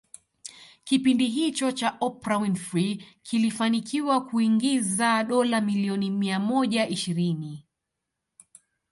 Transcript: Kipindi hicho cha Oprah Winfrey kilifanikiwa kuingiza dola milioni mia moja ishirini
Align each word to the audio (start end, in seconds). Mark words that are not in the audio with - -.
Kipindi 0.83 1.27
hicho 1.27 1.71
cha 1.71 1.97
Oprah 1.99 2.41
Winfrey 2.41 3.05
kilifanikiwa 3.23 4.25
kuingiza 4.25 5.23
dola 5.23 5.61
milioni 5.61 6.09
mia 6.11 6.39
moja 6.39 6.87
ishirini 6.87 7.65